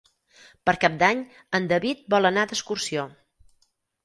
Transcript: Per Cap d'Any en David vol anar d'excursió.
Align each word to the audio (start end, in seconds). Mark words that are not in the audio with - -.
Per 0.69 0.73
Cap 0.85 0.95
d'Any 1.03 1.21
en 1.59 1.67
David 1.73 2.01
vol 2.15 2.31
anar 2.31 2.47
d'excursió. 2.53 3.05